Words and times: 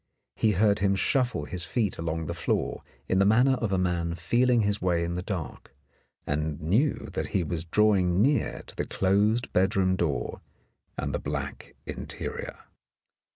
He 0.35 0.53
heard 0.53 0.79
him 0.79 0.95
shuffle 0.95 1.45
his 1.45 1.63
feet 1.63 1.99
along 1.99 2.25
the 2.25 2.33
floor 2.33 2.81
in 3.07 3.19
the 3.19 3.23
manner 3.25 3.53
of 3.57 3.71
a 3.71 3.77
man 3.77 4.15
feeling 4.15 4.61
his 4.61 4.81
way 4.81 5.03
in 5.03 5.13
the 5.13 5.21
dark, 5.21 5.75
and 6.25 6.59
knew 6.59 7.07
that 7.13 7.27
he 7.27 7.43
was 7.43 7.65
drawing 7.65 8.19
near 8.19 8.63
to 8.65 8.75
the 8.75 8.87
closed 8.87 9.53
bedroom 9.53 9.95
door 9.95 10.41
and 10.97 11.13
the 11.13 11.19
black 11.19 11.75
interior. 11.85 12.57